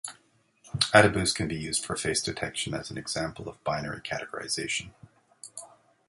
AdaBoost 0.95 1.35
can 1.35 1.47
be 1.47 1.55
used 1.55 1.85
for 1.85 1.95
face 1.95 2.23
detection 2.23 2.73
as 2.73 2.89
an 2.89 2.97
example 2.97 3.47
of 3.47 3.63
binary 3.63 4.01
categorization. 4.01 4.93